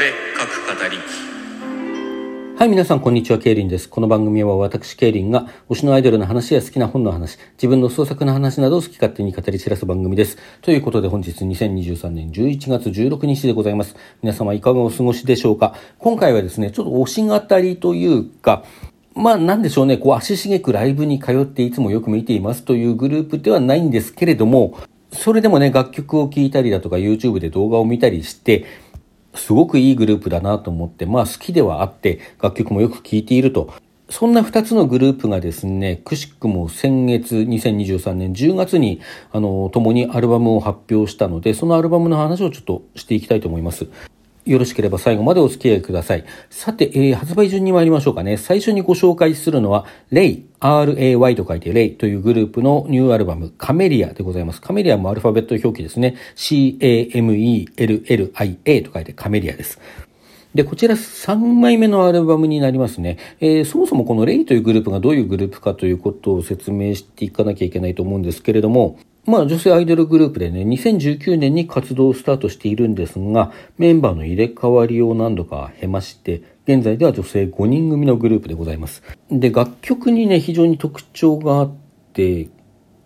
[0.00, 0.96] 俺各語り
[2.58, 3.86] はい、皆さん、こんにちは、ケイリンです。
[3.86, 10.38] この番組は私、ケイリンが、推しのアイドルの話や好きな本の話、自分の創作の話などを好き勝手に語り散らす番組です。
[10.62, 13.94] ということで、本日2023年11月16日でございます。
[14.22, 15.74] 皆様、いかがお過ごしでしょうか？
[15.98, 18.64] 今回はですね、ちょっと推し語りというか、
[19.14, 24.78] まあなんでしょうね、こう足しげくライブに通っていつもよく見ていますというグループではないんですけれども、
[25.12, 28.64] それでもね、楽曲を聴いたりだとか YouTube で動画を見たりして、
[29.34, 33.72] すごくいいグループだなと思って、まあ好きではあって、楽曲もよく聴いていると。
[34.08, 43.86] そんな二つのグループがですね、くしくも先月2023年10月に、あの、共にアルバムを発表したので、そのアルバムの話をちょっとしていきたいと思います。
[44.44, 46.24] よろしければ最後までお付き合いください。
[46.48, 48.36] さて、えー、発売順に参りましょうかね。
[48.36, 54.60] 最初にご紹介するのは、レイ、RAY と書いてレイというグループのニューアルバム、カメリアでございます。
[54.60, 56.16] カメリアもアルファベット表記ですね。
[56.36, 57.64] CAMELLIA
[58.82, 59.78] と書いてカメリアです。
[60.54, 63.18] で、こちら3枚目のアルバムになりますね。
[63.40, 79.02] えー、そもそもこのレイというグループがどういうグループかということを説明していかなきゃいけないと思うんですけれども、まあ女性アイドルグループでね、2019年に活動をスタートしているんですが、メンバーの入れ替わりを何度か経まして、現在では女性5人組のグループでございます。
[79.30, 81.72] で、楽曲にね、非常に特徴があっ
[82.12, 82.48] て、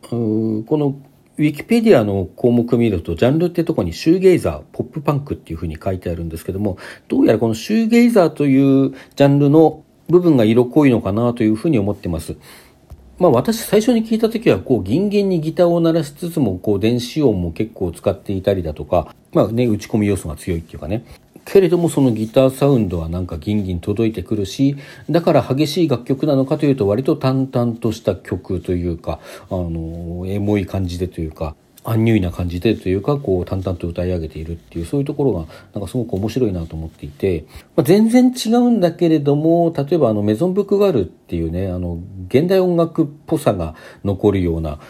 [0.03, 0.97] この
[1.37, 12.37] ウィキペディアの項目を見ると、ジャンルってとこにシューゲイザー、ポップパンクっていうふうに書いてあるんですけども、どうやらこのシューゲイザーというジャンルの部分が色濃いのかなというふうに思ってます。
[13.19, 21.05] まあ私最初に聞いた時はこうギンギンにギターを鳴らしつつもこう電子音も結構使っていたりだとか、まあね、打ち込み要素が強いっていうかね。
[21.45, 24.77] けれどもそのギターサウンドはなんかギンギン届いてくるし、
[25.11, 29.20] だから激しい楽曲なのかというと割と淡々とした曲というか、
[29.51, 31.55] あの、エモい感じでというか、
[31.85, 37.45] アンニュイな感じでというかこう淡々と歌い上げているっていうそういうところがなんかすごく面白いなと思っていて、
[37.77, 44.81] まあ、全然違うんだけれども例えばあのメゾンブックガールっていうねあの現代音楽っぽさが残るような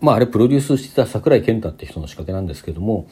[0.00, 3.08] まああれプロデュースしてた桜井健太って人の仕掛けなんですけども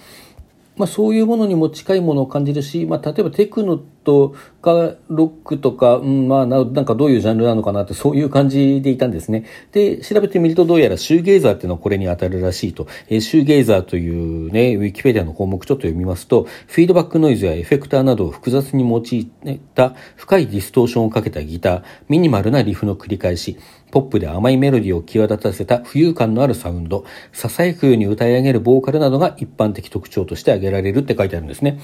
[0.76, 9.44] まあ、そういうものにも近いものを感じるし、まあ、例えばテクノとかロックとか、うん、まあな、なんかどういうジャンルなのかなってそういう感じでいたんですね。
[9.72, 12.86] で、調べてみるとどうやらシューゲイザーっていうのはこれに当たるらしいと。
[13.08, 14.08] えー、シューゲイザーとい
[14.48, 19.26] うね、ウィキペディアの項目ちょっと読みますと、フィードバックノイズやエフェクターなどを複雑に用い
[19.74, 23.58] た深いディストーションをかけたギター、ミニマルなリフの繰り返し、
[23.90, 31.78] ポップで甘いメロディーを際立たせた浮遊感のあるサウンド、囁くように歌い上げるボーカルなどが一般的特徴として挙げられるって書いてあるんですね。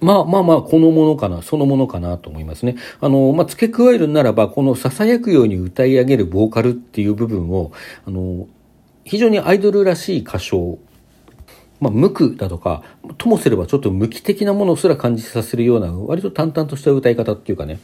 [0.00, 2.76] まあまあまあ、このものかな、そのものかなと思いますね。
[3.00, 7.72] あの、まあ、付け加えるならば、この囁くように歌い上げるボーカルっていう部分を、
[8.06, 8.46] あの、
[9.04, 10.78] 非常にアイドルらしい歌唱
[11.80, 12.82] まあ、無垢だとか、
[13.18, 17.78] ともすればちょっと無機的なものすら感じさせるような、割と淡々とした歌い方っていうかね、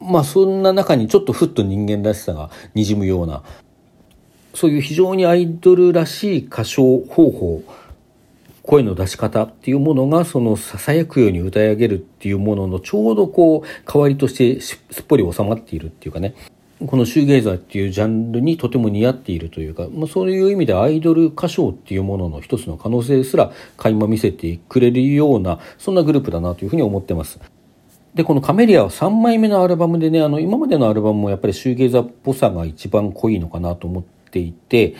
[0.00, 3.42] まあそんな中にちょっとふっと人間らしさが滲むような
[4.54, 7.62] そういう非常にアイドルらしい歌唱方法
[8.66, 16.34] 声の出し方っていうものがその囁くように歌い上げるっていうもののちょうどこう代わりとしてすっぽり収まっているっていうかね
[16.84, 27.40] このシューゲイザーっていうジャンルにとても似合っているというか、まあ、そういう意味でアイドル歌唱っていうものの一つの可能性すら垣間見せてくれるようなそんなグループだなというふうに思ってます。
[28.16, 34.94] で、このカメリアは3枚目のアルバムでね、あの、今までのアルバムもやっぱりシューゲイザーっぽさが一番濃いのかなと思っていて、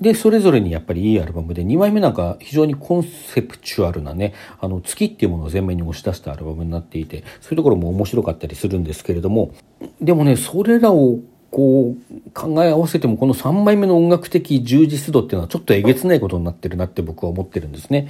[0.00, 9.54] で、それぞれにやっぱりいいアルバムで、2枚目なんか非常にコンセプチュアルなね、あの、月っていうものを前面に押し出したアルバムになっていて、そういうところも面白かったりするんですけれども、
[10.00, 11.20] でもね、それらを
[11.50, 18.08] こう考え合わせてもこの3枚目の音楽的充実度っていうのはちょっとえげつないことになってるなって僕は思ってるんですね。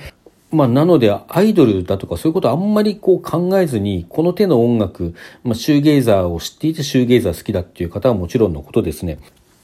[0.50, 5.14] まあ、なので、アイドルだとかそういうことあんまりこう考えずに、この手の音楽、
[5.44, 9.19] まあ、シューゲイザーを知っていてシューゲイザー好きだっていう方はもちろんのことですね。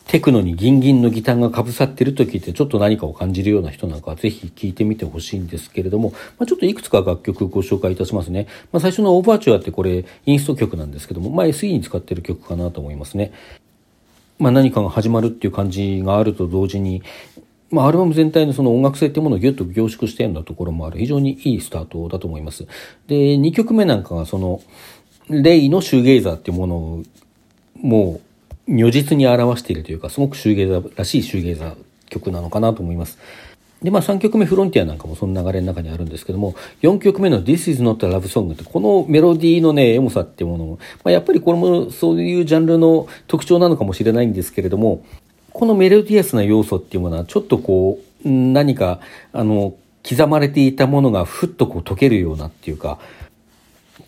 [0.07, 8.47] テクノにギンギンのギターがかぶさってると聞いてちょっと何かを感じるような人なんかはぜひ聴いてみてほしいんですけれども、まあ、ちょっといくつか楽曲ご紹介いたしますね。
[8.73, 13.33] まあ、最初のオーバーチュアってこれインスト曲なんですけども、まあ、SE に使ってる曲かなと思いますね。
[14.39, 17.03] まあ、何かが始まるっていう感じがあると同時に、
[17.71, 22.67] まあ、アルバム全体のその音楽性ってものをギュッと凝縮してるようなところもある非常にいいスタートだと思います。
[23.07, 24.61] で、2曲目なんかがその、
[25.29, 27.03] レイのシューゲイザーっていうものを
[27.81, 28.32] もう
[28.69, 31.77] 如実に表しているというか、すごくシューゲイザーらしいシューゲイザー
[32.09, 33.19] 曲なのかなと思います。
[33.83, 45.05] で、まあ3曲目フロンティアなんかもその流れの中にあるんですけども、4曲目の This is not a love song ってこのメロディーのね、エモさっていうものも、まあ、やっぱりこれもそういうジャンルの特徴なのかもしれないんですけれども、
[45.53, 49.01] このメロディアスな要素っていうものはちょっとこう何か
[49.33, 49.75] あの
[50.09, 52.99] 刻まれていたものがふっとこう溶けるようなっていうか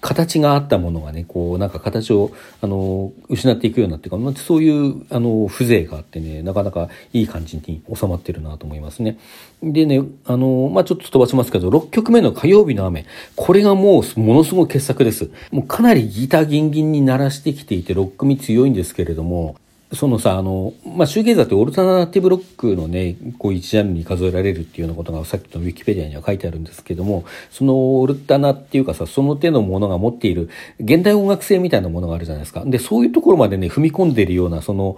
[0.00, 9.18] 形があったものがね、こう、なんか形を、あの、失っていくようになっていうか、そういう、あの、風情があってね、なかなかいい感じに収まってるなと思いますね。
[9.62, 13.06] でね、あの、まあ、ちょっと飛ばしますけど、6曲目の火曜日の雨。
[13.36, 15.30] これがもう、ものすごい傑作です。
[15.50, 19.56] もうかなりギターギンギンに鳴らしてきていて、6組強いんですけれども、
[19.94, 30.48] そのさ、あの、まあ、シューゲイザーってオルタナティブロックのね、こう一ジャンルに数えられるっていうようなことがさっきのウィキペディアには書いてあるんですけども、そのオルタナっていうかさ、その手のものが持っている
[30.80, 32.64] 現代音楽性みたいなものがあるじゃないですか。
[32.64, 34.96] で、そういうところまでね、踏み込んでいるようなその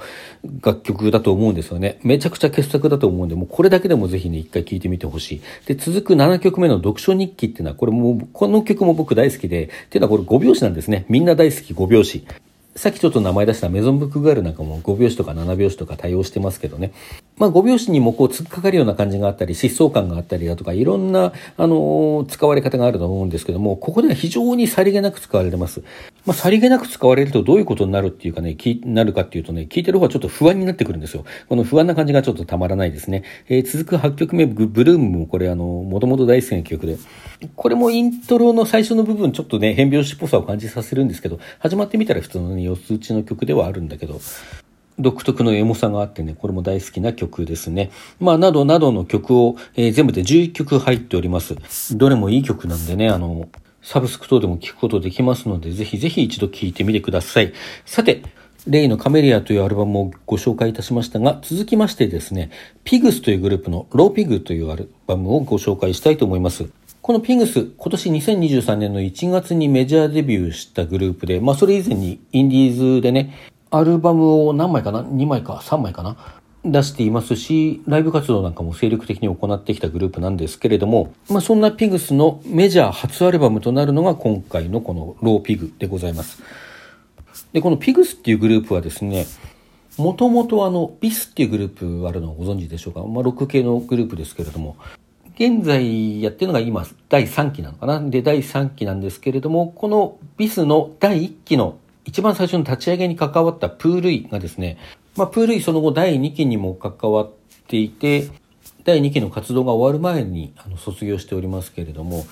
[0.63, 1.99] 楽曲だと思うんですよね。
[2.03, 5.41] めちゃくちゃ傑作だと思うんで、もうこれだけでもぜひね、一回聴いてみてほしい。
[5.67, 11.07] で、続く7曲目の読書日記っていうのは、これもう、この曲も僕大好きで、っていうのはこれ5拍子なんですね。
[11.09, 12.25] みんな大好き5拍子。
[12.77, 16.93] さっきちょっと名前出したメゾンブックガールなんかも5拍子とか7拍子とか対応してますけどね。
[17.39, 25.83] まあ5拍子にもこう突っかかるような感じがあったり、疾走感があったりだとか、いろんな、あのー、使われ方があると思うんですけども、ここでは非常にさりげなく使われてます。
[26.27, 31.25] まあさりげなく使われるとどういうことになるっていうかね、きなるかっていうとね、聞いてる方はちょっと不安になってくるんですよ。
[31.49, 33.25] この不安な感じがちょっとたまらないですね。
[33.49, 36.99] えー、続く8曲目、ブルームもこれあの、もともと大好きな曲で、
[37.55, 44.21] これもイントロの最初の部分ちょっとね、変拍子っぽさを感じさせるんですけど、始まってみたら普通のね、四つ打ちの曲ではあるんだけど、
[44.99, 47.91] 独特のエモさがあってね、これも大好きな曲ですね。
[48.19, 51.57] まあ、などなどの曲を、えー、全部で11曲入っております。
[51.97, 53.49] どれもいい曲なんでね、あの、
[53.83, 57.53] サブスク等でも聴くことできますので、ぜひぜひ一度聴いてみてください。
[57.85, 58.23] さて、
[58.67, 62.51] 例のカメリアというアルバムをご紹介いたしましたが、続きましてですね、
[62.83, 66.69] ピグスというグループのローピグというアルバムをご紹介したいと思います。
[67.07, 73.33] このピグス、今年2023年の1月にメジャーデビューしたグループで、まあそれ以前にインディーズでね、
[73.71, 76.17] アルバムを何枚かな ?2 枚か3枚かな
[76.65, 86.43] 出していますし、ライブ活動なんかも精力的に行ってきたグループなんですけれども、まあそんなピグスのメジャー初アルバムとなるのが今回のこのローピグでございます。
[87.53, 89.27] で、このピグスっていうグループはですね、
[89.97, 93.05] もともとあの、ビスっていうグループあるのをご存知でしょうか？
[93.05, 94.75] まあ、ロック系のグループですけれども、
[95.39, 98.01] 現在やってるのが今第3期なのかな？
[98.01, 104.79] で、第3期なんですけれども、このビスの第1期の一番最初の立ち上げに関わったプールイがですね、
[105.15, 107.31] まあ、プールイその後第2期にも関わっ
[107.69, 108.31] ていて、
[108.85, 112.25] 第2期の活動が終わる前にあの卒業しておりますけれども、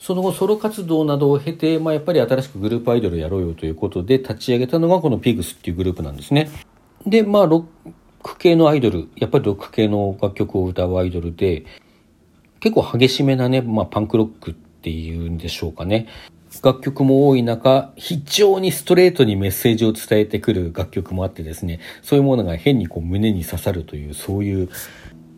[0.00, 6.50] その後ソロ活動などを経て、まあ、やっぱり新しくグループアイドルやろうよということで立ち上げたのがこのピグスっていうグループなんですね。
[7.06, 11.64] で、まあ、ロック系のアイドル、やっぱりロック系の楽曲を歌うアイドルで、
[12.60, 16.06] 結構激しめなね、まあ、パンクロックっていうんでしょうかね。
[16.62, 24.68] 楽曲も多い中、非常にストレートにメッセージを伝えてくる楽曲もあってですね、そういうものが変にこう胸に刺さるという、そういう、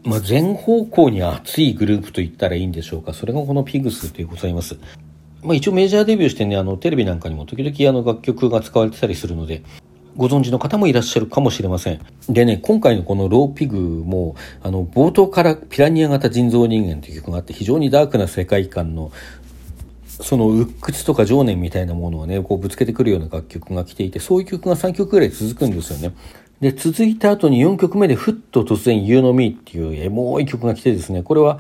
[0.05, 3.13] まあ、全方向に熱いグループと言ったらいいんでしょうか。
[3.13, 4.79] それがこのピグスでございます。
[5.43, 9.63] まあ、一応メジャーデビューしてね、あの、テレビなんかにも時々あの楽曲が使われてたりするので、
[10.17, 12.01] ご存知の方もいらっしゃるかもしれません。
[12.29, 19.13] でね、今回のこのローピグも、あの、冒頭からピラニア型人造人間という曲があって、非常にダークな世界観の、
[20.07, 26.15] その鬱屈とか情念みたいなものをね、こうぶつけてくるような楽曲が来ていて、そういう曲が3曲ぐらい続くんですよね。
[26.61, 31.59] で、続いた後に4曲目でふっと突然 You Know Me っていうエモい曲が来てですね、これは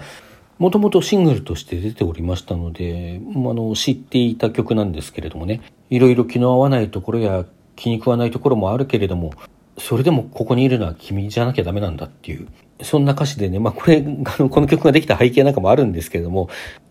[0.58, 7.46] もともとシングルとして出ておりましたので、あの、知っていた曲なんですけれどもね、いろいろ気の合わないところや
[7.80, 9.32] 気に食わないところもあるけれども、
[9.78, 12.46] それでもここにいるのは君じゃなきゃダメなんだっていう、
[12.82, 16.50] そんな歌詞でね、まあこれ、あの、この曲ができた背景なんかもあるんですけれども、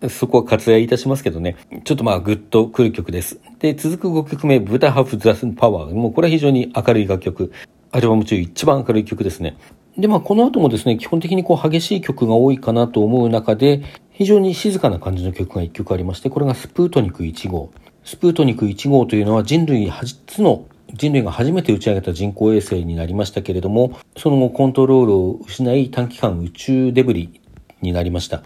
[0.10, 3.40] そこは割愛いたしますけどね、ちょっとまあグッとくる曲です。
[3.60, 5.94] で、続く5曲目、ブタハフザスパワー。
[5.94, 7.52] もうこれは非常に明るい楽曲。
[7.92, 9.58] アルバム中一番明るい曲ですね。
[9.96, 17.70] で、まあこの後もですね、基本的にこう激しい曲が多いかなと思う中で、非常に静かな感じの曲が1曲ありまして、これがスプートニク1号。
[18.04, 27.42] スプートニク1号というのは人類初の人類が初めて打ち上げた人工衛星になりましたけれども、その後コントロールを失い短期間宇宙デブリ
[27.82, 28.44] になりました。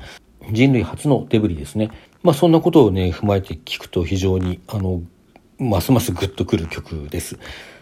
[0.52, 1.90] 人類初のデブリですね。
[2.22, 5.02] まあそんなことをね、踏まえて聞くと非常に、あの、
[5.58, 7.40] ますますグッとくる曲です。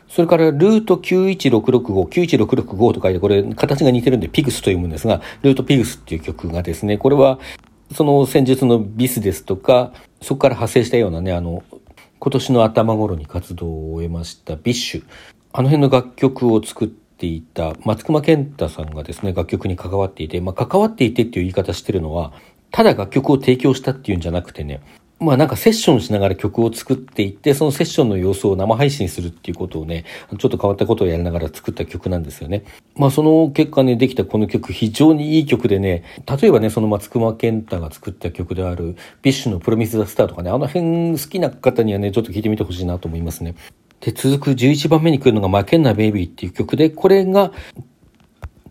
[0.07, 1.81] それからルート91665、
[2.35, 7.39] 91665と書いて、これ形が似てるんでピグスと読むんですが、ルートピグスっていう曲がですね、これは
[7.93, 11.63] その先述の BiS ですとか、そこから派生したようなね、あの、
[12.23, 15.03] 今年の頭頃に活動を終えました BiSH。
[15.53, 22.31] あの辺の楽曲を作っていた松隈健太さんがですね、楽曲に関わっていて、まあ、関わっていてっていう言い方してるのは、
[22.69, 24.81] ただ楽曲を提供したっていうんじゃなくてね、
[25.21, 30.03] まあなんかセッションしながら曲を作っていって、そのセッションの様子を生配信するっていうことをね、
[30.39, 32.63] ちょっと変わったことをやりながら作った曲なんですよね。
[32.95, 36.03] まあその結果ね、できたこの曲非常にいい曲でね、
[36.41, 43.53] 例えばね、その松隈健太が作った曲である、ビッシュの PROMiSE THE STAR とかね、あの辺好きな方にはね、ちょっと聴いてみてほしいなと思いますね。
[43.99, 47.51] で、続く11番目に来るのが、マケンナ・ベイビーっていう曲で、これが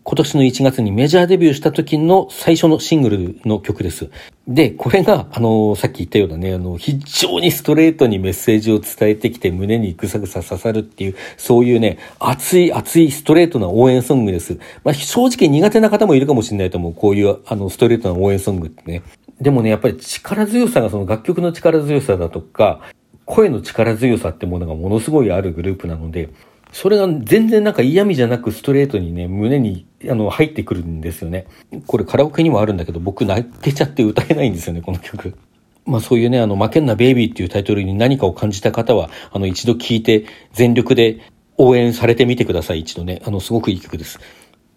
[0.03, 4.09] 今年の1月にメジャーデビューした時の最初のシングルの曲です。
[4.47, 14.57] で、これが、あの、さっき言ったようなね、あの、非常にストレートにメッセージを伝えてきて胸にぐさぐさ刺さるっていう、そういうね、熱い熱いストレートな応援ソングです。
[14.83, 16.93] まあ、正直苦手な方もいるかもしれないと思う。
[16.95, 19.03] こういう、あの、ストレートな応援ソングってね。
[19.39, 22.81] でもね、やっぱり力強さが、その楽曲の力強さだとか、
[23.25, 26.29] 声の力強さってものがものすごいあるグループなので、
[26.71, 31.45] それが全然なんか嫌味じゃなくストレートにね、胸にあの入ってくるんですよね。
[31.85, 35.35] これカラオケにもあるんだけど、僕泣けちゃって歌えないんですよね、この曲。
[35.85, 41.19] まあそういうね、あの、負けんなベイビーっていうタイトルに何かを感じた方は、あの、一度聴いて、全力で
[41.57, 43.21] 応援されてみてください、一度ね。
[43.25, 44.19] あの、すごくいい曲です。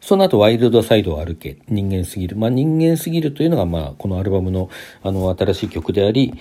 [0.01, 2.37] その後、ワイルドサイドを歩け、人間すぎる。
[2.37, 4.69] まあ人間すぎるというのが、まあこのアルバムの、
[5.03, 6.35] あの、新しい曲であり、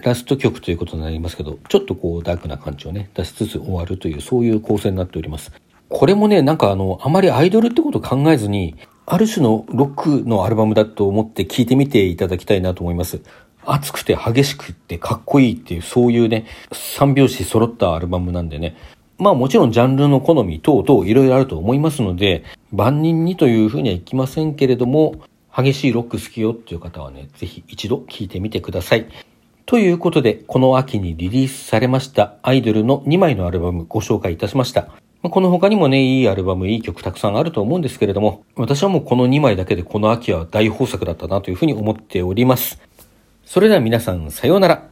[0.00, 5.52] ラスト曲ということになりますけど、ちょっとこうダークな感じをね、出しつつ終わるという、そういう構成になっております。
[5.88, 8.76] これもね、なんかあの、あまりアイドルってこと考えずに、
[9.06, 13.20] ある種のロックのアルバムだと思って聴いてみていただきたいなと思います。
[13.66, 18.76] 熱くて激しくってかっこいいっていう、そういうね、三拍子揃ったアルバムなんでね。
[19.18, 25.16] まあもちろんジャンルの好み等々いろいろあると思いますので、万人にというふうにはいきませんけれども、
[25.54, 29.06] 激しいロック好きよっていう方はね、ぜひ一度聴いてみてください。
[29.70, 34.88] ということで、この秋にリリースされましたアイドルの2枚のアルバムご紹介いたしました。
[35.22, 42.80] この他にもね、いいアルバム、いい曲たくさんあると思うんですけれども、私はもうこの2枚だけでこの秋は大豊作だったなというふうに思っております。
[43.44, 44.89] それでは皆さん、さようなら。